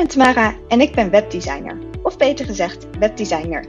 [0.00, 3.64] ben Tamara en ik ben webdesigner, of beter gezegd webdesigner.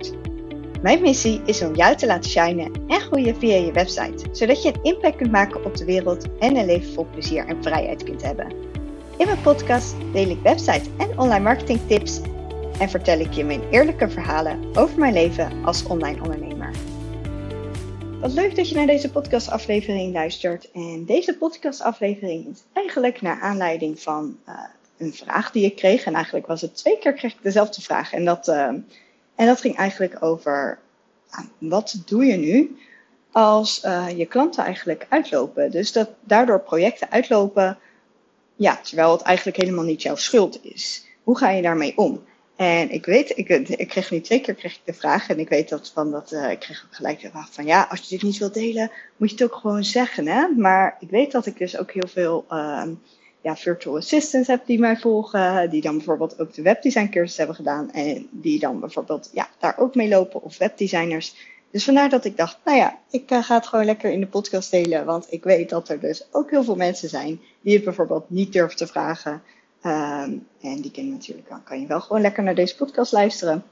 [0.82, 4.74] Mijn missie is om jou te laten shinen en groeien via je website, zodat je
[4.74, 8.22] een impact kunt maken op de wereld en een leven vol plezier en vrijheid kunt
[8.22, 8.52] hebben.
[9.18, 12.22] In mijn podcast deel ik website en online marketing tips
[12.80, 16.72] en vertel ik je mijn eerlijke verhalen over mijn leven als online ondernemer.
[18.22, 20.72] Wat leuk dat je naar deze podcastaflevering luistert.
[20.72, 24.54] En deze podcastaflevering is eigenlijk naar aanleiding van uh,
[25.02, 26.04] een vraag die ik kreeg.
[26.04, 28.14] En eigenlijk was het twee keer kreeg ik dezelfde vraag.
[28.14, 28.66] En dat, uh,
[29.36, 30.80] en dat ging eigenlijk over
[31.58, 32.78] wat doe je nu
[33.32, 35.72] als uh, je klanten eigenlijk uitlopen.
[35.72, 37.78] Dus dat daardoor projecten uitlopen,
[38.56, 41.06] ja, terwijl het eigenlijk helemaal niet jouw schuld is.
[41.24, 42.24] Hoe ga je daarmee om?
[42.56, 45.30] En ik weet, ik, ik kreeg nu twee keer kreeg ik de vraag.
[45.30, 47.88] En ik weet dat van dat, uh, ik kreeg ook gelijk de vraag van ja,
[47.90, 50.28] als je dit niet wilt delen, moet je het ook gewoon zeggen.
[50.28, 50.48] Hè?
[50.48, 52.84] Maar ik weet dat ik dus ook heel veel uh,
[53.42, 55.70] ja, virtual assistants heb die mij volgen.
[55.70, 57.92] Die dan bijvoorbeeld ook de webdesign cursus hebben gedaan.
[57.92, 60.44] En die dan bijvoorbeeld ja, daar ook mee lopen.
[60.44, 61.36] Of webdesigners.
[61.72, 64.28] Dus vandaar dat ik dacht, nou ja, ik uh, ga het gewoon lekker in de
[64.28, 65.06] podcast delen.
[65.06, 68.54] Want ik weet dat er dus ook heel veel mensen zijn die het bijvoorbeeld niet
[68.54, 69.42] durven te vragen.
[69.86, 73.64] Um, en die kennen natuurlijk, dan kan je wel gewoon lekker naar deze podcast luisteren.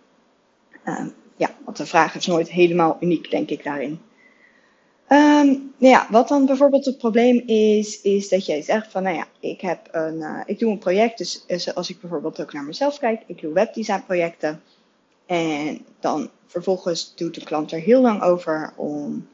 [0.86, 4.00] Um, ja, want de vraag is nooit helemaal uniek, denk ik daarin.
[5.12, 9.16] Um, nou ja, wat dan bijvoorbeeld het probleem is, is dat jij zegt van, nou
[9.16, 12.54] ja, ik heb een, uh, ik doe een project, dus, dus als ik bijvoorbeeld ook
[12.54, 14.62] naar mezelf kijk, ik doe webdesign projecten.
[15.26, 19.28] En dan vervolgens doet de klant er heel lang over om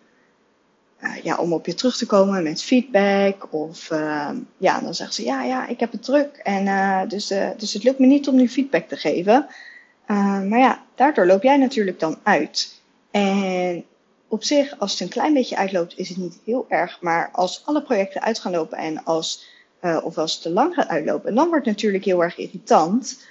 [0.99, 3.53] uh, ja, om op je terug te komen met feedback.
[3.53, 6.39] Of uh, ja, dan zegt ze ja, ja, ik heb het druk.
[6.43, 9.47] En dus, dus het lukt me niet om nu feedback te geven.
[10.47, 12.81] maar ja, daardoor loop jij natuurlijk dan uit.
[13.11, 13.85] En
[14.27, 17.01] op zich, als het een klein beetje uitloopt, is het niet heel erg.
[17.01, 19.45] Maar als alle projecten uit gaan lopen en als,
[20.03, 23.23] of als het te lang gaat uitlopen, dan wordt het natuurlijk heel erg irritant.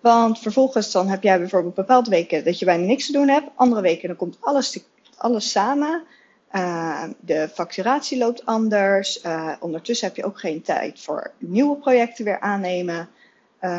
[0.00, 3.50] Want vervolgens dan heb jij bijvoorbeeld bepaalde weken dat je bijna niks te doen hebt.
[3.54, 4.78] Andere weken dan komt alles,
[5.16, 6.02] alles samen.
[6.52, 9.24] Uh, de facturatie loopt anders.
[9.24, 13.08] Uh, ondertussen heb je ook geen tijd voor nieuwe projecten weer aannemen.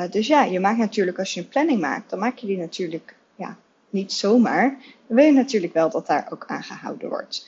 [0.09, 3.15] Dus ja, je maakt natuurlijk, als je een planning maakt, dan maak je die natuurlijk
[3.35, 3.57] ja,
[3.89, 4.77] niet zomaar.
[5.07, 7.47] Wil je natuurlijk wel dat daar ook aan gehouden wordt.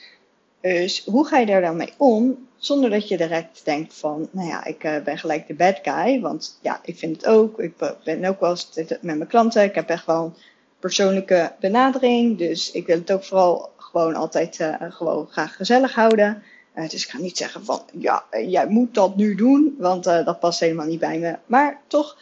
[0.60, 2.48] Dus hoe ga je daar dan mee om?
[2.56, 6.20] Zonder dat je direct denkt van, nou ja, ik ben gelijk de bad guy.
[6.20, 7.60] Want ja, ik vind het ook.
[7.60, 7.74] Ik
[8.04, 9.62] ben ook wel eens met mijn klanten.
[9.62, 10.34] Ik heb echt wel een
[10.78, 12.38] persoonlijke benadering.
[12.38, 16.42] Dus ik wil het ook vooral gewoon altijd uh, gewoon graag gezellig houden.
[16.74, 20.40] Uh, dus ik ga niet zeggen van, ja, jij moet dat nu doen, want dat
[20.40, 21.36] past helemaal niet bij me.
[21.46, 22.16] Maar toch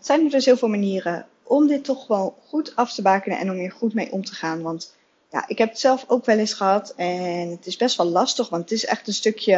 [0.00, 3.50] zijn er dus heel veel manieren om dit toch wel goed af te bakenen en
[3.50, 4.62] om hier goed mee om te gaan.
[4.62, 4.96] Want
[5.30, 8.48] ja, ik heb het zelf ook wel eens gehad en het is best wel lastig,
[8.48, 9.52] want het is echt een stukje,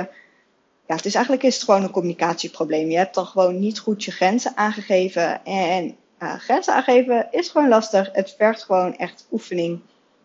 [0.86, 2.90] ja, het is eigenlijk is het gewoon een communicatieprobleem.
[2.90, 8.08] Je hebt dan gewoon niet goed je grenzen aangegeven en grenzen aangeven is gewoon lastig.
[8.12, 9.76] Het vergt gewoon echt oefening.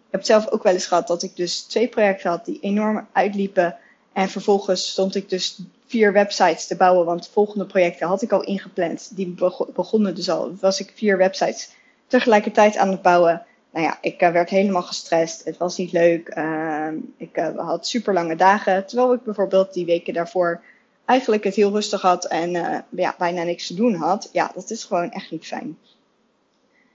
[0.08, 3.08] Ik heb zelf ook wel eens gehad dat ik dus twee projecten had die enorm
[3.14, 3.78] uitliepen.
[4.14, 8.44] En vervolgens stond ik dus vier websites te bouwen, want volgende projecten had ik al
[8.44, 9.16] ingepland.
[9.16, 9.36] Die
[9.74, 11.70] begonnen dus al, was ik vier websites
[12.08, 13.46] tegelijkertijd aan het bouwen.
[13.72, 15.44] Nou ja, ik uh, werd helemaal gestrest.
[15.44, 16.36] Het was niet leuk.
[16.38, 16.88] Uh,
[17.18, 18.86] ik uh, had super lange dagen.
[18.86, 20.62] Terwijl ik bijvoorbeeld die weken daarvoor
[21.06, 22.52] eigenlijk het heel rustig had en
[22.90, 24.30] ja, bijna niks te doen had.
[24.32, 25.78] Ja, dat is gewoon echt niet fijn.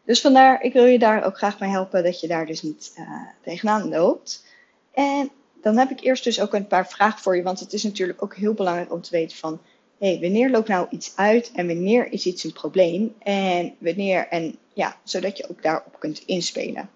[0.04, 2.92] Dus vandaar, ik wil je daar ook graag mee helpen dat je daar dus niet
[3.42, 4.44] tegenaan loopt.
[4.94, 5.30] En
[5.62, 8.22] dan heb ik eerst dus ook een paar vragen voor je, want het is natuurlijk
[8.22, 9.60] ook heel belangrijk om te weten van,
[9.98, 14.56] hey, wanneer loopt nou iets uit en wanneer is iets een probleem en wanneer, en
[14.72, 16.90] ja, zodat je ook daarop kunt inspelen.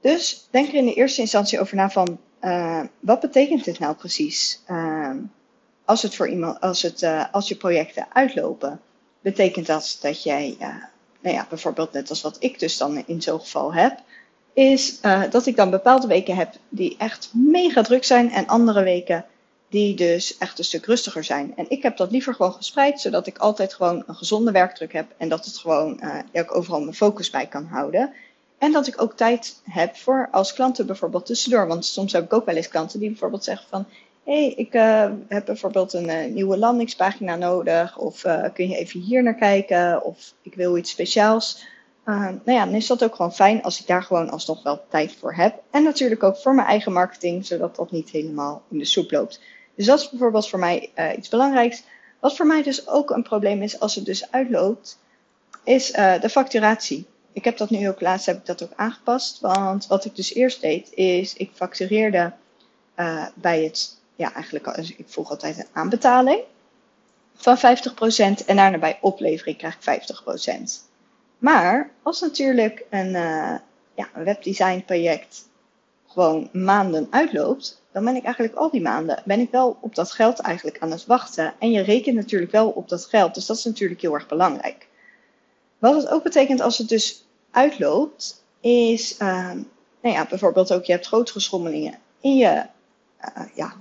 [0.00, 3.94] Dus denk er in de eerste instantie over na van, uh, wat betekent dit nou
[3.94, 4.62] precies?
[4.70, 5.16] Uh,
[5.84, 8.80] als het voor iemand, als het, uh, als je projecten uitlopen,
[9.20, 10.56] betekent dat dat jij
[11.20, 13.98] nou ja, bijvoorbeeld net als wat ik dus dan in zo'n geval heb,
[14.54, 18.82] is uh, dat ik dan bepaalde weken heb die echt mega druk zijn en andere
[18.82, 19.24] weken
[19.68, 21.52] die dus echt een stuk rustiger zijn.
[21.56, 25.06] En ik heb dat liever gewoon gespreid, zodat ik altijd gewoon een gezonde werkdruk heb
[25.16, 28.12] en dat het gewoon, uh, dat ik overal mijn focus bij kan houden.
[28.58, 31.66] En dat ik ook tijd heb voor als klanten bijvoorbeeld tussendoor.
[31.66, 33.86] Want soms heb ik ook wel eens klanten die bijvoorbeeld zeggen van
[34.24, 37.98] hey, ik uh, heb bijvoorbeeld een nieuwe landingspagina nodig.
[37.98, 38.20] Of
[38.52, 40.04] kun je even hier naar kijken.
[40.04, 41.66] Of ik wil iets speciaals.
[42.04, 45.16] Nou ja, dan is dat ook gewoon fijn als ik daar gewoon alsnog wel tijd
[45.20, 45.62] voor heb.
[45.70, 49.40] En natuurlijk ook voor mijn eigen marketing, zodat dat niet helemaal in de soep loopt.
[49.74, 51.82] Dus dat is bijvoorbeeld voor mij iets belangrijks.
[52.20, 54.98] Wat voor mij dus ook een probleem is als het dus uitloopt,
[55.64, 55.90] is
[56.20, 57.06] de facturatie.
[57.32, 59.40] Ik heb dat nu ook laatst heb ik dat ook aangepast.
[59.40, 62.32] Want wat ik dus eerst deed, is ik factureerde
[63.34, 64.66] bij het ja, eigenlijk,
[64.96, 66.40] ik volg altijd een aanbetaling.
[67.34, 67.60] van 50%
[68.46, 70.14] en daarna bij oplevering krijg ik
[70.52, 70.92] 50%.
[71.44, 73.54] Maar als natuurlijk een, uh,
[73.94, 75.48] ja, een webdesign project
[76.08, 80.12] gewoon maanden uitloopt, dan ben ik eigenlijk al die maanden ben ik wel op dat
[80.12, 81.54] geld eigenlijk aan het wachten.
[81.58, 84.88] En je rekent natuurlijk wel op dat geld, dus dat is natuurlijk heel erg belangrijk.
[85.78, 89.50] Wat het ook betekent als het dus uitloopt, is uh,
[90.00, 92.66] nou ja, bijvoorbeeld ook je hebt grotere schommelingen in je,
[93.20, 93.74] uh, ja,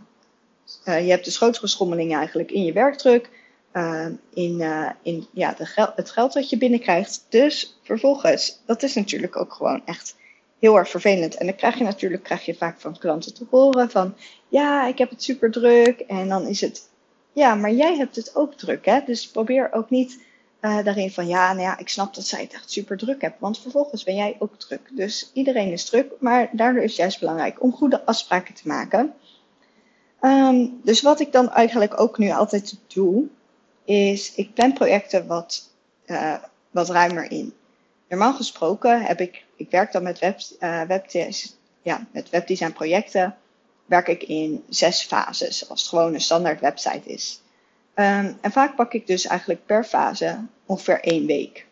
[0.85, 3.29] uh, je hebt dus grotere schommelingen eigenlijk in je werkdruk,
[3.73, 4.61] uh, in,
[5.01, 5.55] in ja,
[5.95, 7.25] het geld dat je binnenkrijgt.
[7.29, 10.15] Dus vervolgens, dat is natuurlijk ook gewoon echt
[10.59, 11.35] heel erg vervelend.
[11.35, 14.15] En dan krijg je natuurlijk krijg je vaak van klanten te horen van,
[14.47, 15.99] ja, ik heb het super druk.
[15.99, 16.89] En dan is het,
[17.33, 18.99] ja, maar jij hebt het ook druk, hè?
[19.05, 20.19] Dus probeer ook niet
[20.61, 23.39] uh, daarin van ja, nou ja, ik snap dat zij het echt super druk hebben.
[23.39, 24.89] Want vervolgens ben jij ook druk.
[24.91, 29.13] Dus iedereen is druk, maar daardoor is het juist belangrijk om goede afspraken te maken.
[30.21, 33.27] Um, dus wat ik dan eigenlijk ook nu altijd doe,
[33.85, 35.69] is ik plan projecten wat,
[36.05, 36.35] uh,
[36.71, 37.53] wat ruimer in.
[38.09, 40.39] Normaal gesproken heb ik, ik werk dan met, web,
[40.87, 41.05] web,
[41.81, 43.35] ja, met webdesign projecten,
[43.85, 47.41] werk ik in zes fases, als het gewoon een standaard website is.
[47.95, 51.65] Um, en vaak pak ik dus eigenlijk per fase ongeveer één week.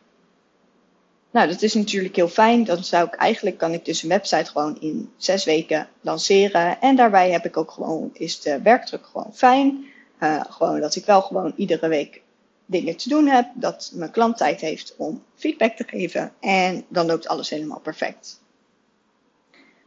[1.32, 2.64] Nou, dat is natuurlijk heel fijn.
[2.64, 6.82] Dan zou ik eigenlijk kan ik dus een website gewoon in zes weken lanceren.
[6.82, 9.86] En daarbij heb ik ook gewoon, is de werkdruk gewoon fijn.
[10.24, 12.22] Uh, gewoon dat ik wel gewoon iedere week
[12.66, 13.48] dingen te doen heb.
[13.54, 16.34] Dat mijn klant tijd heeft om feedback te geven.
[16.40, 18.42] En dan loopt alles helemaal perfect.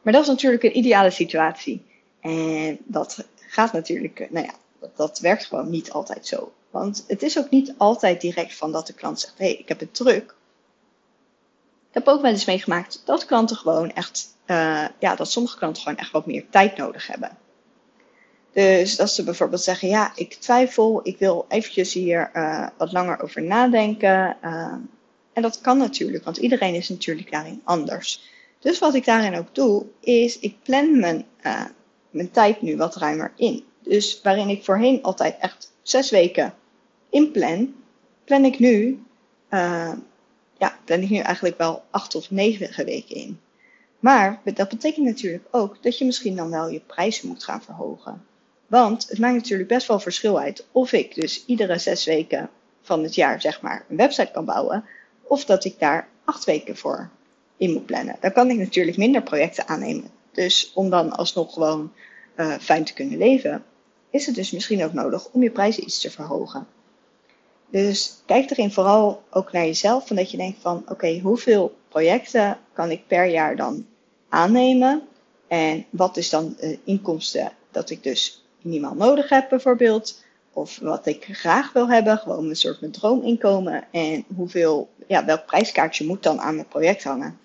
[0.02, 1.84] Maar dat is natuurlijk een ideale situatie.
[2.20, 6.52] En dat gaat natuurlijk, nou ja, dat, dat werkt gewoon niet altijd zo.
[6.70, 9.68] Want het is ook niet altijd direct van dat de klant zegt: hé, hey, ik
[9.68, 10.34] heb het druk.
[11.88, 15.82] Ik heb ook wel eens meegemaakt dat klanten gewoon echt, uh, ja, dat sommige klanten
[15.82, 17.36] gewoon echt wat meer tijd nodig hebben.
[18.54, 23.22] Dus dat ze bijvoorbeeld zeggen: ja, ik twijfel, ik wil eventjes hier uh, wat langer
[23.22, 24.36] over nadenken.
[24.44, 24.74] Uh,
[25.32, 28.32] en dat kan natuurlijk, want iedereen is natuurlijk daarin anders.
[28.58, 31.24] Dus wat ik daarin ook doe, is ik plan mijn,
[32.10, 33.64] mijn tijd nu wat ruimer in.
[33.82, 36.54] Dus waarin ik voorheen altijd echt zes weken
[37.10, 37.74] inplan,
[38.24, 39.02] plan ik nu,
[40.58, 43.40] ja, plan ik nu eigenlijk wel acht of negen weken in.
[44.00, 48.24] Maar dat betekent natuurlijk ook dat je misschien dan wel je prijzen moet gaan verhogen.
[48.66, 52.50] Want het maakt natuurlijk best wel verschil uit of ik dus iedere zes weken
[52.82, 54.84] van het jaar zeg maar een website kan bouwen,
[55.22, 57.10] of dat ik daar acht weken voor
[57.56, 58.16] in moet plannen.
[58.20, 60.10] Dan kan ik natuurlijk minder projecten aannemen.
[60.32, 61.92] Dus om dan alsnog gewoon
[62.36, 63.64] uh, fijn te kunnen leven,
[64.10, 66.66] is het dus misschien ook nodig om je prijzen iets te verhogen.
[67.70, 72.58] Dus kijk erin vooral ook naar jezelf, van dat je denkt van oké, hoeveel projecten
[72.72, 73.86] kan ik per jaar dan
[74.28, 75.02] aannemen?
[75.48, 80.22] En wat is dan de inkomsten dat ik dus minimaal nodig heb bijvoorbeeld?
[80.52, 83.84] Of wat ik graag wil hebben, gewoon een soort mijn droominkomen.
[83.90, 87.38] En hoeveel, ja, welk prijskaartje moet dan aan mijn project hangen?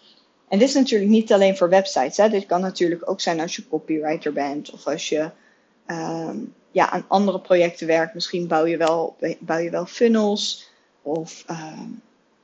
[0.47, 2.17] En dit is natuurlijk niet alleen voor websites.
[2.17, 2.29] Hè.
[2.29, 5.29] Dit kan natuurlijk ook zijn als je copywriter bent of als je
[5.87, 8.13] um, ja, aan andere projecten werkt.
[8.13, 10.69] Misschien bouw je wel, bouw je wel funnels
[11.01, 11.79] of uh,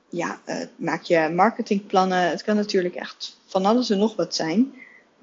[0.10, 2.30] ja, uh, maak je marketingplannen.
[2.30, 4.74] Het kan natuurlijk echt van alles en nog wat zijn.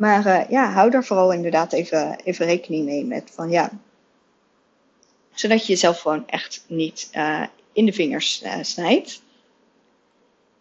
[0.02, 3.70] Maar uh, ja, hou daar vooral inderdaad even, even rekening mee met van ja.
[5.34, 7.42] Zodat je jezelf gewoon echt niet uh,
[7.72, 9.22] in de vingers snijdt.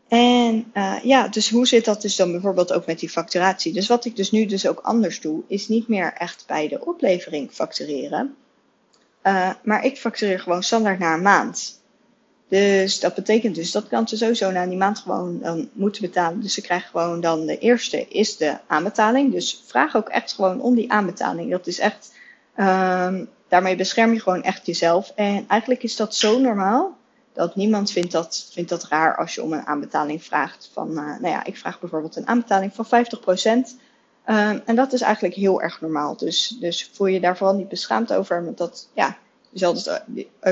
[0.07, 0.71] En
[1.03, 3.74] ja, dus hoe zit dat dus dan bijvoorbeeld ook met die facturatie?
[3.74, 6.86] Dus wat ik dus nu dus ook anders doe, is niet meer echt bij de
[6.86, 8.36] oplevering factureren.
[9.63, 11.80] Maar ik factureer gewoon standaard na een maand.
[12.51, 16.41] Dus dat betekent dus dat klanten sowieso na die maand gewoon dan moeten betalen.
[16.41, 19.31] Dus ze krijgen gewoon dan de eerste is de aanbetaling.
[19.31, 21.51] Dus vraag ook echt gewoon om die aanbetaling.
[21.51, 22.13] Dat is echt,
[22.58, 25.12] um, daarmee bescherm je gewoon echt jezelf.
[25.15, 26.98] En eigenlijk is dat zo normaal
[27.34, 30.70] dat niemand vindt dat, vindt dat raar als je om een aanbetaling vraagt.
[30.74, 33.75] Van, uh, nou ja, ik vraag bijvoorbeeld een aanbetaling van 50%.
[34.25, 36.17] Um, en dat is eigenlijk heel erg normaal.
[36.17, 38.46] Dus, dus voel je daar vooral niet beschaamd over.
[38.46, 39.17] Want dat, ja,
[39.51, 39.89] dus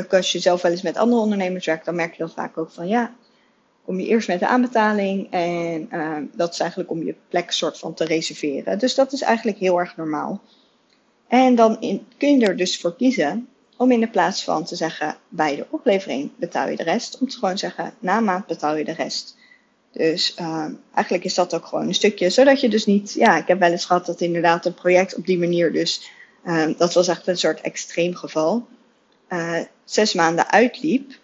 [0.10, 2.72] als je zelf wel eens met andere ondernemers werkt, dan merk je dat vaak ook
[2.72, 3.14] van ja,
[3.86, 7.80] kom je eerst met de aanbetaling en uh, dat is eigenlijk om je plek soort
[7.80, 8.80] van te reserveren.
[8.80, 10.42] Dus dat is eigenlijk heel erg normaal.
[11.28, 14.76] En dan in, kun je er dus voor kiezen om in de plaats van te
[14.76, 18.76] zeggen bij de oplevering betaal je de rest, om te gewoon zeggen na maand betaal
[18.76, 19.38] je de rest.
[19.92, 23.48] Dus uh, eigenlijk is dat ook gewoon een stukje, zodat je dus niet, ja, ik
[23.48, 26.12] heb wel eens gehad dat inderdaad een project op die manier dus,
[26.46, 28.68] uh, dat was echt een soort extreem geval,
[29.30, 31.20] uh, zes maanden uitliep.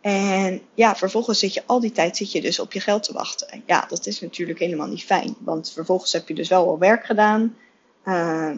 [0.00, 3.12] En ja, vervolgens zit je al die tijd zit je dus op je geld te
[3.12, 3.62] wachten.
[3.66, 7.04] Ja, dat is natuurlijk helemaal niet fijn, want vervolgens heb je dus wel al werk
[7.04, 7.56] gedaan.
[8.04, 8.14] Uh,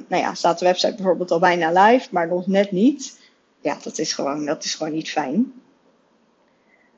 [0.09, 3.17] nou ja, staat de website bijvoorbeeld al bijna live, maar nog net niet
[3.67, 5.53] ja, dat is gewoon, dat is gewoon niet fijn.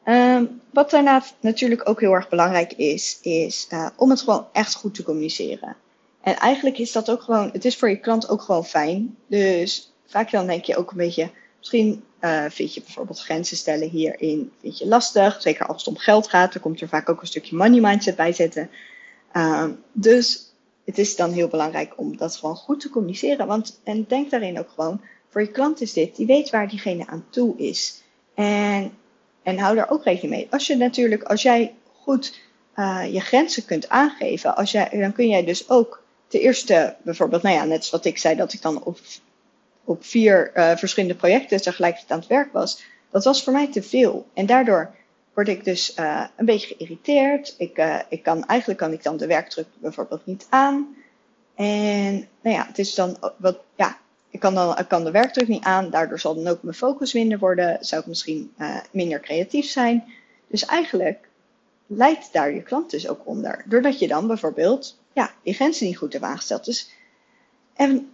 [0.05, 4.75] Ehm, wat daarnaast natuurlijk ook heel erg belangrijk is, is uh, om het gewoon echt
[4.75, 5.77] goed te communiceren.
[6.21, 9.17] En eigenlijk is dat ook gewoon, het is voor je klant ook gewoon fijn.
[9.27, 13.89] Dus vaak dan denk je ook een beetje, misschien uh, vind je bijvoorbeeld grenzen stellen
[13.89, 15.43] hierin, vind je lastig.
[15.43, 18.17] Zeker als het om geld gaat, dan komt er vaak ook een stukje money mindset
[18.17, 18.71] bij zetten.
[19.33, 20.53] Uh, dus
[20.85, 23.47] het is dan heel belangrijk om dat gewoon goed te communiceren.
[23.47, 27.07] Want, en denk daarin ook gewoon, voor je klant is dit, die weet waar diegene
[27.07, 28.03] aan toe is.
[28.35, 28.93] En,
[29.43, 30.47] en hou daar ook rekening mee.
[30.51, 32.41] Als je natuurlijk, als jij goed
[32.77, 37.43] uh, je grenzen kunt aangeven, als jij, dan kun jij dus ook ten eerste bijvoorbeeld,
[37.43, 38.99] nou ja, net zoals wat ik zei, dat ik dan op,
[39.89, 42.83] op vier uh, verschillende projecten tegelijkertijd aan het werk was.
[43.11, 44.27] Dat was voor mij te veel.
[44.35, 44.95] En daardoor
[45.35, 47.55] word ik dus uh, een beetje geïrriteerd.
[47.59, 50.97] Ik, uh, ik kan, eigenlijk kan ik dan de werkdruk bijvoorbeeld niet aan.
[51.55, 53.99] En nou ja, het is dan wat, ja,
[54.31, 55.91] ik kan, dan, ik kan de werkdruk niet aan.
[55.91, 57.79] Daardoor zal dan ook mijn focus minder worden.
[57.81, 58.53] Zou ik misschien
[58.91, 60.05] minder creatief zijn.
[60.49, 61.29] Dus eigenlijk
[61.87, 63.65] leidt daar je klant dus ook onder.
[63.67, 66.65] Doordat je dan bijvoorbeeld ja, je grenzen niet goed hebt aangesteld.
[66.65, 66.91] Dus,
[67.75, 68.11] en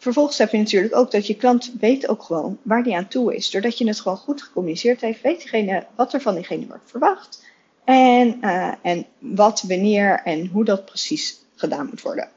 [0.00, 3.34] vervolgens heb je natuurlijk ook dat je klant weet ook gewoon waar die aan toe
[3.34, 3.50] is.
[3.50, 7.44] Doordat je het gewoon goed gecommuniceerd heeft, weet diegene wat er van diegene wordt verwacht.
[7.84, 12.28] En, uh, en wat, wanneer en hoe dat precies gedaan moet worden.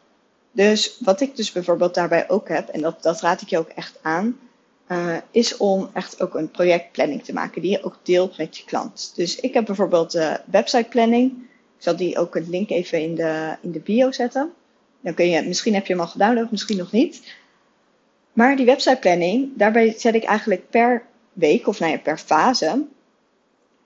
[0.52, 3.70] Dus wat ik dus bijvoorbeeld daarbij ook heb, en dat, dat raad ik je ook
[3.70, 4.40] echt aan,
[4.88, 8.66] uh, is om echt ook een projectplanning te maken die je ook deelt met je
[8.66, 9.12] klant.
[9.16, 11.32] Dus ik heb bijvoorbeeld de websiteplanning.
[11.78, 14.54] Ik zal die ook een link even in de, in de bio zetten.
[15.02, 17.22] Dan kun je, misschien heb je hem al gedownload, misschien nog niet.
[18.34, 22.86] Maar die websiteplanning, daarbij zet ik eigenlijk per week, of nou ja, per fase,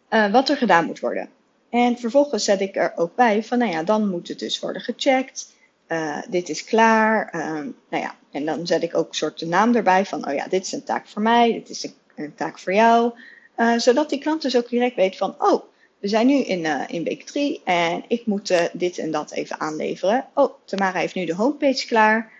[0.09, 1.29] uh, wat er gedaan moet worden.
[1.69, 4.81] En vervolgens zet ik er ook bij van, nou ja, dan moet het dus worden
[4.81, 5.55] gecheckt.
[5.87, 7.35] Uh, dit is klaar.
[7.35, 7.41] Uh,
[7.89, 10.47] nou ja, en dan zet ik ook een soort de naam erbij van, oh ja,
[10.47, 13.11] dit is een taak voor mij, dit is een, taak voor jou.
[13.57, 15.63] Uh, zodat die klant dus ook direct weet van, oh,
[15.99, 20.25] we zijn nu in, in week 3 en ik moet dit en dat even aanleveren.
[20.33, 22.31] Oh, Tamara heeft nu de homepage klaar.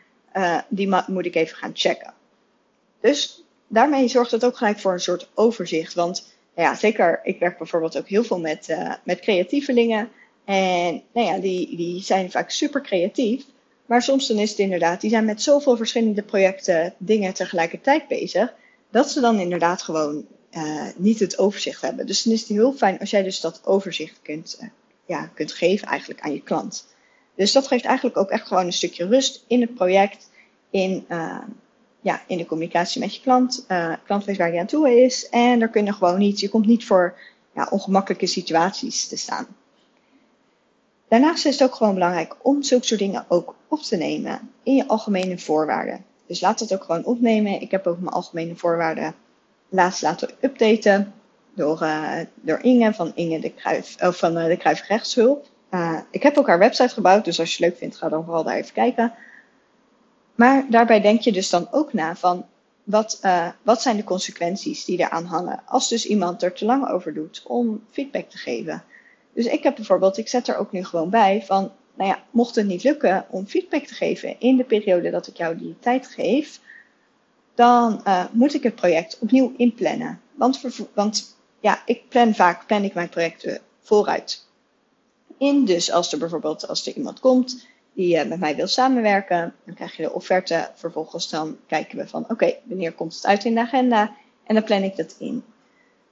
[0.67, 2.13] Die moet ik even gaan checken.
[3.01, 5.93] Dus daarmee zorgt het ook gelijk voor een soort overzicht.
[5.93, 10.09] Want ja, zeker, ik werk bijvoorbeeld ook heel veel met, met creatievelingen.
[10.45, 13.43] En nou ja, die, die zijn vaak super creatief.
[13.85, 18.53] Maar soms dan is het inderdaad, die zijn met zoveel verschillende projecten, dingen tegelijkertijd bezig.
[18.91, 22.05] Dat ze dan inderdaad gewoon uh, niet het overzicht hebben.
[22.05, 24.67] Dus dan is het heel fijn als jij dus dat overzicht kunt, uh,
[25.05, 26.87] ja, kunt geven eigenlijk aan je klant.
[27.37, 30.29] Dus dat geeft eigenlijk ook echt gewoon een stukje rust in het project.
[30.69, 31.37] In, uh,
[32.01, 33.65] ja, in de communicatie met je klant.
[34.05, 35.29] klant weet waar hij aan toe is.
[35.29, 37.17] En er kunnen gewoon niet, je komt niet voor
[37.53, 39.47] ja, ongemakkelijke situaties te staan.
[41.07, 44.75] Daarnaast is het ook gewoon belangrijk om zulke soort dingen ook op te nemen in
[44.75, 46.05] je algemene voorwaarden.
[46.25, 47.61] Dus laat het ook gewoon opnemen.
[47.61, 49.15] Ik heb ook mijn algemene voorwaarden
[49.69, 51.13] laatst laten updaten
[51.53, 54.87] door, uh, door Inge van Inge de Kruif, of van uh, de Kruif.
[55.71, 58.23] Uh, ik heb ook haar website gebouwd, dus als je het leuk vindt, ga dan
[58.23, 59.13] vooral daar even kijken.
[60.35, 62.45] Maar daarbij denk je dus dan ook na van
[62.83, 63.19] wat,
[63.61, 67.43] wat zijn de consequenties die eraan hangen als dus iemand er te lang over doet
[67.45, 68.83] om feedback te geven.
[69.33, 72.55] Dus ik heb bijvoorbeeld, ik zet er ook nu gewoon bij van, nou ja, mocht
[72.55, 76.07] het niet lukken om feedback te geven in de periode dat ik jou die tijd
[76.07, 76.59] geef,
[77.55, 80.21] dan uh, moet ik het project opnieuw inplannen.
[80.33, 80.61] Want,
[80.93, 84.46] want ja, ik plan vaak, plan ik mijn projecten vooruit
[85.37, 85.65] in.
[85.65, 89.75] Dus als er bijvoorbeeld, als er iemand komt die uh, met mij wil samenwerken, dan
[89.75, 90.69] krijg je de offerte.
[90.75, 94.15] Vervolgens dan kijken we van, oké, wanneer komt het uit in de agenda?
[94.43, 95.43] En dan plan ik dat in.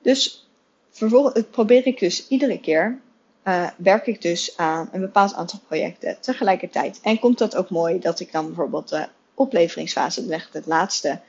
[0.02, 0.48] Dus
[0.92, 3.00] vervolgens probeer ik dus iedere keer
[3.48, 7.00] uh, werk ik dus aan een bepaald aantal projecten tegelijkertijd.
[7.02, 11.20] En komt dat ook mooi dat ik dan bijvoorbeeld de opleveringsfase leg, het laatste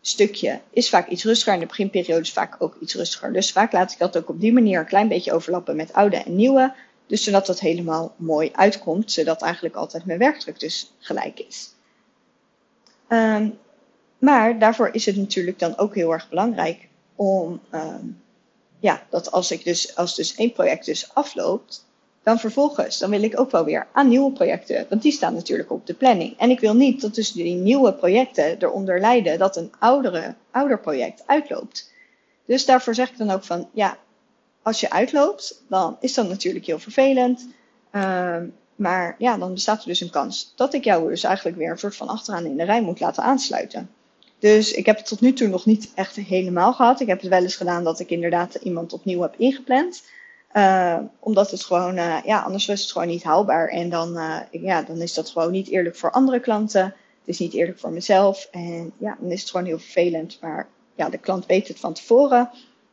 [0.00, 1.52] stukje, is vaak iets rustiger.
[1.52, 3.32] En de beginperiode is vaak ook iets rustiger.
[3.32, 6.16] Dus vaak laat ik dat ook op die manier een klein beetje overlappen met oude
[6.16, 6.74] en nieuwe.
[7.06, 11.74] Dus zodat dat helemaal mooi uitkomt, zodat eigenlijk altijd mijn werkdruk dus gelijk is.
[13.08, 13.58] Um,
[14.18, 18.22] maar daarvoor is het natuurlijk dan ook heel erg belangrijk om um,
[18.78, 21.86] ja, dat als ik dus, als dus één project dus afloopt,
[22.22, 25.70] dan vervolgens, dan wil ik ook wel weer aan nieuwe projecten, want die staan natuurlijk
[25.70, 26.38] op de planning.
[26.38, 30.80] En ik wil niet dat dus die nieuwe projecten eronder lijden dat een oudere, ouder
[30.80, 31.92] project uitloopt.
[32.46, 33.98] Dus daarvoor zeg ik dan ook van, ja,
[34.62, 37.48] als je uitloopt, dan is dat natuurlijk heel vervelend.
[37.92, 38.36] Uh,
[38.76, 41.78] maar ja, dan bestaat er dus een kans dat ik jou dus eigenlijk weer een
[41.78, 43.90] soort van achteraan in de rij moet laten aansluiten.
[44.38, 47.00] Dus ik heb het tot nu toe nog niet echt helemaal gehad.
[47.00, 50.02] Ik heb het wel eens gedaan dat ik inderdaad iemand opnieuw heb ingepland.
[50.52, 53.68] Uh, omdat het gewoon, uh, ja, anders was het gewoon niet haalbaar.
[53.68, 56.84] En dan, uh, ja, dan is dat gewoon niet eerlijk voor andere klanten.
[56.84, 58.48] Het is niet eerlijk voor mezelf.
[58.50, 60.38] En ja, dan is het gewoon heel vervelend.
[60.40, 62.50] Maar ja, de klant weet het van tevoren.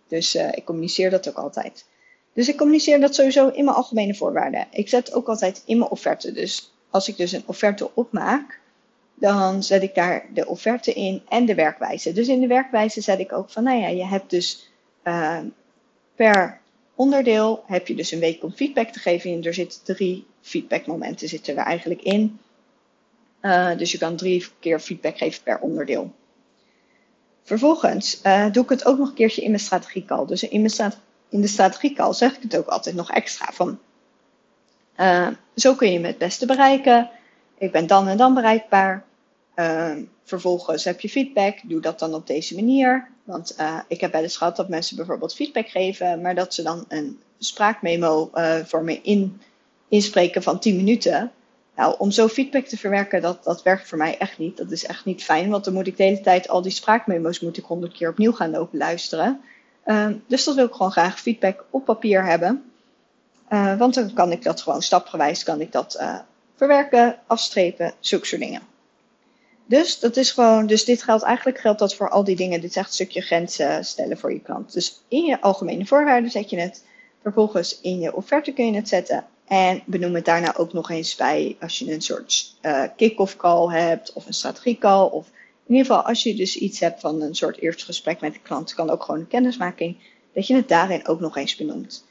[0.10, 1.86] Dus uh, ik communiceer dat ook altijd.
[2.34, 4.68] Dus ik communiceer dat sowieso in mijn algemene voorwaarden.
[4.72, 6.32] Ik zet ook altijd in mijn offerte.
[6.32, 8.60] Dus als ik dus een offerte opmaak,
[9.16, 12.12] dan zet ik daar de offerte in en de werkwijze.
[12.12, 14.72] Dus in de werkwijze zet ik ook van, nou ja, je hebt dus
[15.04, 15.40] uh,
[16.16, 16.60] per
[16.96, 19.32] onderdeel heb je dus een week om feedback te geven.
[19.32, 22.40] En er zitten drie feedbackmomenten zitten er eigenlijk in.
[23.42, 26.12] Uh, dus je kan drie keer feedback geven per onderdeel.
[27.44, 30.26] Vervolgens uh, doe ik het ook nog een keertje in mijn strategiecall.
[30.26, 30.94] Dus in, mijn
[31.30, 33.80] in de strategiecall zeg ik het ook altijd nog extra van.
[34.98, 37.10] Uh, zo kun je me het beste bereiken.
[37.58, 39.04] Ik ben dan en dan bereikbaar.
[39.56, 39.92] Uh,
[40.24, 41.58] vervolgens heb je feedback.
[41.64, 43.08] Doe dat dan op deze manier.
[43.24, 43.56] Want
[43.88, 47.20] ik heb wel eens gehad dat mensen bijvoorbeeld feedback geven, maar dat ze dan een
[47.38, 48.32] spraakmemo
[48.66, 49.42] voor me in,
[49.88, 51.32] inspreken van 10 minuten.
[51.80, 54.58] Nou, om zo feedback te verwerken, dat, dat werkt voor mij echt niet.
[54.58, 57.40] Dat is echt niet fijn, want dan moet ik de hele tijd al die spraakmemo's
[57.40, 59.42] moet ik honderd keer opnieuw gaan lopen luisteren.
[59.86, 62.72] Uh, dus dat wil ik gewoon graag feedback op papier hebben.
[63.50, 66.20] Uh, want dan kan ik dat gewoon stapgewijs kan ik dat uh,
[66.56, 68.62] verwerken, afstrepen, zulke soort dingen.
[69.66, 72.62] Dus dat is gewoon, dus dit geldt eigenlijk geldt dat voor al die dingen.
[72.62, 74.74] Dit is echt een stukje grenzen stellen voor je klant.
[74.74, 76.86] Dus in je algemene voorwaarden zet je het.
[77.22, 79.26] Vervolgens in je offerte kun je het zetten.
[79.50, 83.68] En benoem het daarna ook nog eens bij als je een soort uh, kick-off call
[83.68, 85.10] hebt of een strategiecall.
[85.10, 85.28] Of
[85.66, 88.40] in ieder geval als je dus iets hebt van een soort eerste gesprek met de
[88.40, 89.98] klant, kan ook gewoon een kennismaking,
[90.34, 92.06] dat je het daarin ook nog eens benoemt.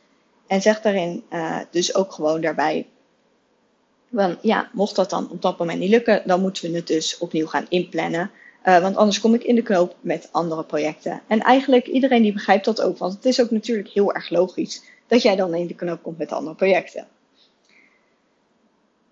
[0.47, 2.87] En zeg daarin uh, dus ook gewoon daarbij,
[4.13, 7.19] van ja, mocht dat dan op dat moment niet lukken, dan moeten we het dus
[7.19, 8.31] opnieuw gaan inplannen.
[8.65, 11.23] Uh, want anders kom ik in de knoop met andere projecten.
[11.27, 14.83] En eigenlijk iedereen die begrijpt dat ook, want het is ook natuurlijk heel erg logisch
[15.07, 17.07] dat jij dan in de knoop komt met andere projecten.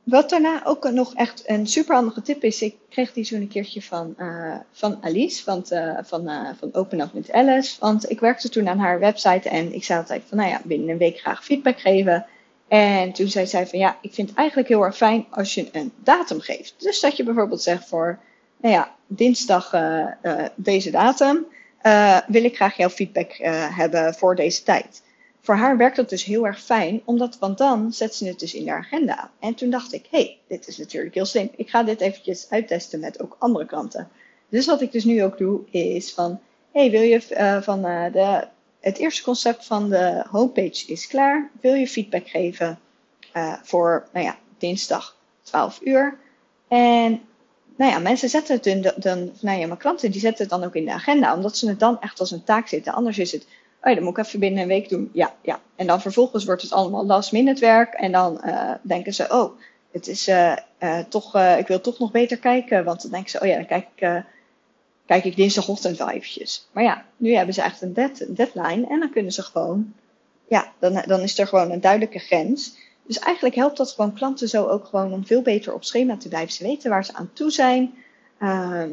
[0.07, 3.83] Wat daarna ook nog echt een super handige tip is, ik kreeg die zo'n keertje
[3.83, 7.77] van, uh, van Alice, van, uh, van, uh, van Open Up met Alice.
[7.81, 10.88] Want ik werkte toen aan haar website en ik zei altijd van, nou ja, binnen
[10.88, 12.27] een week graag feedback geven.
[12.69, 15.69] En toen zei zij van, ja, ik vind het eigenlijk heel erg fijn als je
[15.73, 16.75] een datum geeft.
[16.79, 18.19] Dus dat je bijvoorbeeld zegt voor,
[18.61, 19.75] nou ja, dinsdag
[20.55, 21.47] deze datum,
[22.27, 23.33] wil ik graag jouw feedback
[23.75, 25.03] hebben voor deze tijd
[25.46, 28.54] voor haar werkt dat dus heel erg fijn, omdat, want dan zet ze het dus
[28.54, 29.30] in de agenda.
[29.40, 31.50] En toen dacht ik, hé, hey, dit is natuurlijk heel slim.
[31.56, 34.09] Ik ga dit eventjes uittesten met ook andere klanten.
[34.48, 36.40] Dus wat ik dus nu ook doe, is van,
[36.72, 38.48] hey, wil je uh, van uh, de,
[38.80, 41.50] het eerste concept van de homepage is klaar.
[41.61, 42.78] Wil je feedback geven
[43.37, 46.18] uh, voor, nou ja, dinsdag 12 uur.
[46.68, 47.20] En
[47.76, 50.64] nou ja, mensen zetten het dan, dan, nou ja, mijn klanten die zetten het dan
[50.64, 52.92] ook in de agenda, omdat ze het dan echt als een taak zitten.
[52.92, 53.46] Anders is het,
[53.83, 55.11] oh ja, dat moet ik even binnen een week doen.
[55.12, 55.61] Ja, ja.
[55.77, 57.95] En dan vervolgens wordt het allemaal last minute werk.
[57.95, 59.61] En dan uh, denken ze, oh,
[59.91, 62.85] het is uh, uh, toch, ik wil toch nog beter kijken.
[62.85, 64.25] Want dan denken ze, oh ja, dan kijk ik,
[65.07, 66.69] kijk ik dinsdagochtend wel eventjes.
[66.73, 68.87] Maar ja, nu hebben ze echt een, een deadline.
[68.89, 69.95] En dan kunnen ze gewoon,
[70.49, 72.77] ja, dan, dan is er gewoon een duidelijke grens.
[73.07, 76.29] Dus eigenlijk helpt dat gewoon klanten zo ook gewoon om veel beter op schema te
[76.29, 76.53] blijven.
[76.53, 77.95] Ze weten waar ze aan toe zijn.
[78.39, 78.91] Ehm,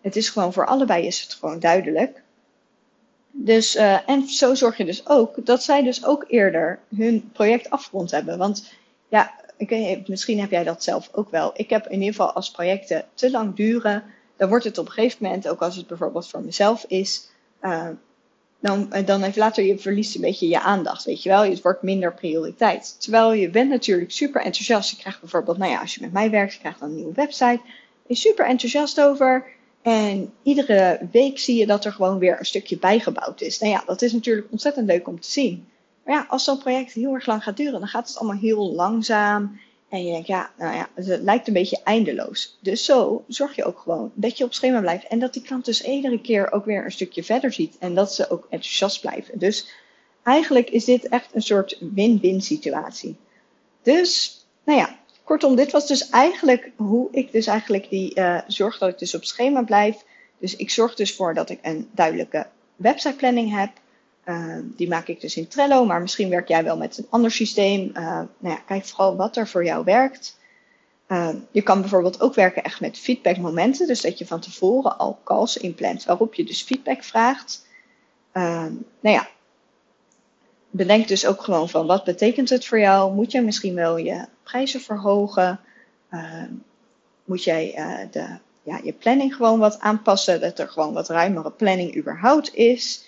[0.00, 2.22] het is gewoon voor allebei is het gewoon duidelijk.
[3.30, 7.70] Dus, uh, en zo zorg je dus ook dat zij dus ook eerder hun project
[7.70, 8.38] afgerond hebben.
[8.38, 8.72] Want
[9.08, 9.34] ja,
[10.06, 11.50] misschien heb jij dat zelf ook wel.
[11.54, 14.04] Ik heb in ieder geval als projecten te lang duren,
[14.36, 17.28] dan wordt het op een gegeven moment, ook als het bijvoorbeeld voor mezelf is,
[17.62, 17.88] uh,
[18.60, 21.42] dan, dan heeft later je verliest een beetje je aandacht, weet je wel.
[21.42, 22.96] Het wordt minder prioriteit.
[23.00, 24.90] Terwijl je bent natuurlijk super enthousiast.
[24.90, 27.12] Je krijgt bijvoorbeeld, nou ja, als je met mij werkt, je krijgt dan een nieuwe
[27.14, 27.60] website.
[28.06, 29.46] Je is super enthousiast over.
[29.82, 33.58] En iedere week zie je dat er gewoon weer een stukje bijgebouwd is.
[33.58, 35.68] Nou ja, dat is natuurlijk ontzettend leuk om te zien.
[36.04, 38.74] Maar ja, als zo'n project heel erg lang gaat duren, dan gaat het allemaal heel
[38.74, 39.60] langzaam.
[39.88, 42.58] En je denkt, ja, nou ja, het lijkt een beetje eindeloos.
[42.60, 45.06] Dus zo zorg je ook gewoon dat je op schema blijft.
[45.06, 47.76] En dat die klant dus iedere keer ook weer een stukje verder ziet.
[47.78, 49.38] En dat ze ook enthousiast blijven.
[49.38, 49.68] Dus
[50.22, 53.16] eigenlijk is dit echt een soort win-win situatie.
[53.82, 54.97] Dus, nou ja,
[55.28, 59.14] Kortom, dit was dus eigenlijk hoe ik dus eigenlijk die uh, zorg dat ik dus
[59.14, 60.04] op schema blijf.
[60.38, 63.70] Dus ik zorg dus voor dat ik een duidelijke websiteplanning heb.
[64.24, 67.30] Uh, die maak ik dus in Trello, maar misschien werk jij wel met een ander
[67.30, 67.90] systeem.
[67.94, 68.04] Uh,
[68.38, 70.38] nou ja, kijk vooral wat er voor jou werkt.
[71.50, 73.86] je kan bijvoorbeeld ook werken echt met feedbackmomenten.
[73.86, 77.66] Dus dat je van tevoren al calls inplant waarop je dus feedback vraagt.
[78.32, 79.28] nou ja,
[80.70, 83.14] bedenk dus ook gewoon van wat betekent het voor jou?
[83.14, 85.60] Moet jij misschien wel je prijzen verhogen?
[86.10, 86.42] Uh,
[87.24, 91.50] moet jij uh, de, ja, je planning gewoon wat aanpassen, dat er gewoon wat ruimere
[91.50, 93.06] planning überhaupt is?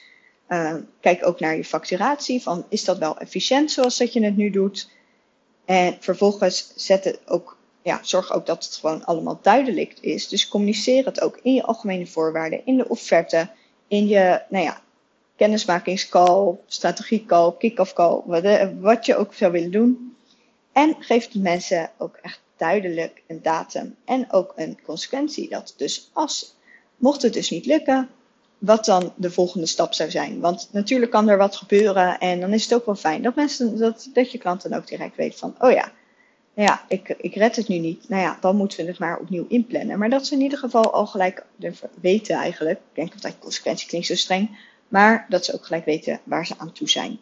[0.49, 4.37] Uh, kijk ook naar je facturatie, van is dat wel efficiënt zoals dat je het
[4.37, 4.91] nu doet?
[5.65, 10.29] En vervolgens zet het ook, ja, zorg ook dat het gewoon allemaal duidelijk is.
[10.29, 13.49] Dus communiceer het ook in je algemene voorwaarden, in de offerte,
[13.89, 14.81] in je, nou ja,
[15.37, 20.10] kennismakingscall, strategiecall, kick-off call, wat, eh, wat je ook zou willen doen.
[20.73, 25.49] En geef de mensen ook echt duidelijk een datum en ook een consequentie.
[25.49, 26.57] Dat dus als,
[26.97, 28.09] mocht het dus niet lukken,
[28.59, 30.41] wat dan de volgende stap zou zijn.
[30.41, 33.79] Want natuurlijk kan er wat gebeuren en dan is het ook wel fijn dat mensen,
[33.79, 35.93] dat, dat je klant dan ook direct weet van, oh ja,
[36.55, 38.09] nou ja, ik, ik red het nu niet.
[38.09, 39.99] Nou ja, dan moeten we het maar opnieuw inplannen.
[39.99, 41.45] Maar dat ze in ieder geval al gelijk
[42.01, 42.79] weten eigenlijk.
[42.79, 44.59] Ik denk dat consequentie klinkt zo streng.
[44.89, 47.19] Maar dat ze ook gelijk weten waar ze aan toe zijn.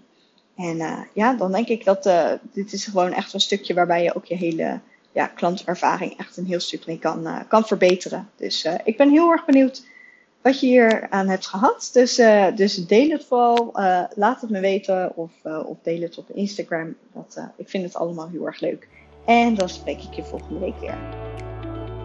[0.58, 4.02] En uh, ja, dan denk ik dat uh, dit is gewoon echt een stukje waarbij
[4.02, 4.80] je ook je hele
[5.12, 8.28] ja, klantervaring echt een heel stuk mee kan, uh, kan verbeteren.
[8.36, 9.86] Dus ik ben heel erg benieuwd
[10.42, 11.90] wat je hier aan hebt gehad.
[11.92, 12.14] Dus,
[12.54, 13.70] dus deel het vooral.
[14.14, 16.94] laat het me weten of, of deel het op Instagram.
[17.56, 18.88] Ik vind het allemaal heel erg leuk.
[19.26, 20.98] En dan spreek ik je volgende week weer.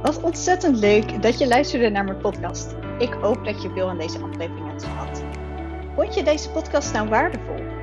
[0.02, 2.76] Wat ontzettend leuk dat je luisterde naar mijn podcast.
[3.00, 5.24] Ik hoop dat je veel aan deze aflevering hebt gehad.
[5.96, 7.83] Vond je deze podcast nou waardevol?